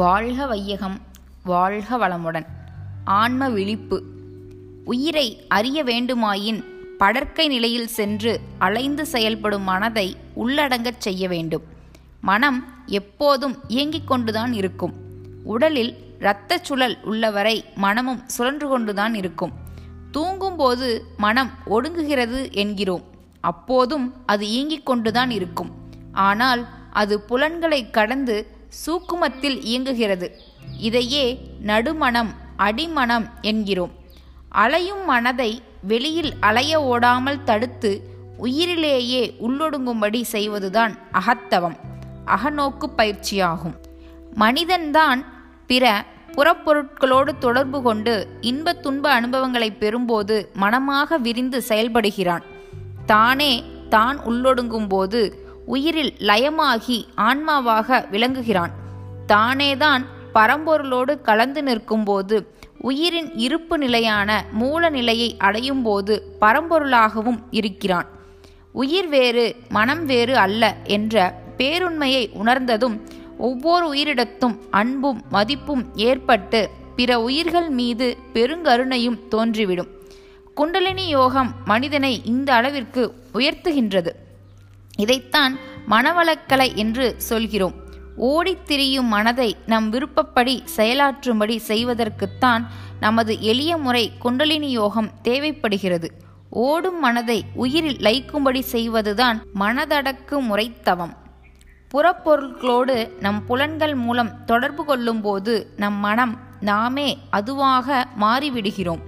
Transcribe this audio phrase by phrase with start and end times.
[0.00, 1.00] வாழ்க வையகம்
[1.44, 2.46] வாழ்க வளமுடன்.
[3.04, 4.02] ஆன்ம விழிப்பு.
[4.84, 6.64] உயிரை அறிய வேண்டுமாயின்
[6.98, 11.62] படற்கை நிலையில் சென்று அலைந்து செயல்படும் மனதை உள்ளடங்கச் செய்ய வேண்டும்.
[12.20, 14.94] மனம் எப்போதும் இயங்கிக் கொண்டுதான் இருக்கும்.
[15.44, 19.52] உடலில் இரத்த சுழல் உள்ளவரை மனமும் சுழன்று கொண்டுதான் இருக்கும்.
[20.10, 23.02] தூங்கும்போது மனம் ஒடுங்குகிறது என்கிறோம்.
[23.40, 25.70] அப்போதும் அது இயங்கிக் கொண்டுதான் இருக்கும்.
[26.12, 30.28] ஆனால் அது புலன்களை கடந்து சூக்குமத்தில் இயங்குகிறது.
[30.78, 31.24] இதையே
[31.60, 33.90] நடுமணம் அடிமணம் என்கிறோம்.
[34.48, 37.90] அலையும் மனதை வெளியில் அலைய ஓடாமல் தடுத்து
[38.36, 41.76] உயிரிலேயே உள்ளொடுங்கும்படி செய்வதுதான் அகத்தவம்
[42.26, 43.76] அகநோக்கு பயிற்சியாகும்.
[44.34, 45.24] மனிதன்தான்
[45.66, 46.04] பிற
[46.36, 52.44] புறப்பொருட்களோடு தொடர்பு கொண்டு இன்ப துன்ப அனுபவங்களை பெறும்போது மனமாக விரிந்து செயல்படுகிறான்.
[53.06, 55.20] தானே தான் உள்ளொடுங்கும்போது
[55.70, 58.72] உயிரில் லயமாகி ஆன்மாவாக விளங்குகிறான்.
[59.28, 60.02] தானேதான்
[60.34, 62.36] பரம்பொருளோடு கலந்து நிற்கும்போது
[62.80, 68.08] உயிரின் இருப்பு நிலையான மூல நிலையை அடையும்போது பரம்பொருளாகவும் இருக்கிறான்.
[68.72, 71.14] உயிர் வேறு மனம் வேறு அல்ல என்ற
[71.58, 72.96] பேருண்மையை உணர்ந்ததும்
[73.38, 76.60] ஒவ்வொரு உயிரிடத்தும் அன்பும் மதிப்பும் ஏற்பட்டு
[76.96, 79.90] பிற உயிர்கள் மீது பெருங்கருணையும் தோன்றிவிடும்.
[80.54, 83.02] குண்டலினி யோகம் மனிதனை இந்த அளவிற்கு
[83.34, 84.12] உயர்த்துகின்றது.
[84.96, 87.74] இதைத்தான் மனவளக்கலை என்று சொல்கிறோம்.
[88.16, 92.66] ஓடித் திரியும் மனதை நம் விருப்பப்படி செயலாற்றும்படி செய்வதற்குத்தான்
[93.00, 96.12] நமது எளிய முறை குண்டலினி யோகம் தேவைப்படுகிறது.
[96.50, 101.12] ஓடும் மனதை உயிரில் லைக்கும்படி செய்வதுதான் மனதடக்கு முறைத்தவம்.
[101.94, 109.00] புறப்பொருட்களோடு நம் புலன்கள் மூலம் தொடர்பு கொள்ளும்போது நம் மனம் நாமே அதுவாக மாறிவிடுகிறோம்.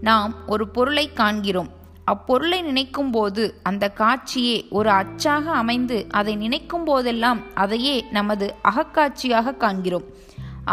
[0.00, 1.79] நாம் ஒரு பொருளை காண்கிறோம்.
[2.12, 10.06] அப்பொருளை நினைக்கும் போது அந்த காட்சியே ஒரு அச்சாக அமைந்து அதை நினைக்கும் போதெல்லாம் அதையே நமது அகக்காட்சியாக காண்கிறோம்.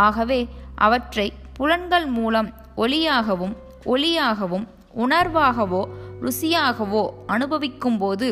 [0.06, 0.40] ஆகவே
[0.86, 3.56] அவற்றை புலன்கள் மூலம் ஒளியாகவும்
[3.86, 4.66] ஒளியாகவும்
[5.06, 5.82] உணர்வாகவோ
[6.22, 8.28] ருசியாகவோ அனுபவிக்கும் போது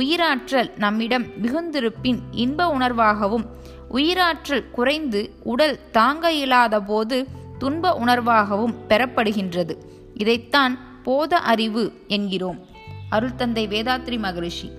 [0.00, 3.44] உயிராற்றல் நம்மிடம் மிகுந்திருப்பின் இன்ப உணர்வாகவும்
[3.94, 5.20] உயிராற்றல் குறைந்து
[5.52, 7.18] உடல் தாங்க இயலாத போது
[7.58, 9.74] துன்ப உணர்வாகவும் பெறப்படுகின்றது.
[10.14, 12.58] இதைத்தான் போத அறிவு என்கிறோம்.
[13.10, 14.70] அருள்தந்தை வேதாத்ரி மகரிஷி.